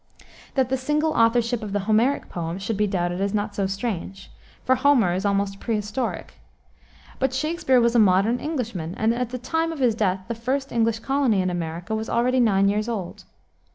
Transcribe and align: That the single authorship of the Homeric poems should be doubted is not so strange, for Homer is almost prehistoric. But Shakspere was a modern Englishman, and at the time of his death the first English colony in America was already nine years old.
That 0.55 0.69
the 0.69 0.77
single 0.77 1.11
authorship 1.13 1.61
of 1.61 1.73
the 1.73 1.81
Homeric 1.81 2.27
poems 2.27 2.63
should 2.63 2.75
be 2.75 2.87
doubted 2.87 3.21
is 3.21 3.35
not 3.35 3.53
so 3.53 3.67
strange, 3.67 4.31
for 4.63 4.73
Homer 4.73 5.13
is 5.13 5.25
almost 5.27 5.59
prehistoric. 5.59 6.39
But 7.19 7.35
Shakspere 7.35 7.79
was 7.79 7.93
a 7.93 7.99
modern 7.99 8.39
Englishman, 8.39 8.95
and 8.97 9.13
at 9.13 9.29
the 9.29 9.37
time 9.37 9.71
of 9.71 9.77
his 9.77 9.93
death 9.93 10.21
the 10.27 10.33
first 10.33 10.71
English 10.71 11.01
colony 11.01 11.39
in 11.39 11.51
America 11.51 11.93
was 11.93 12.09
already 12.09 12.39
nine 12.39 12.67
years 12.67 12.89
old. 12.89 13.25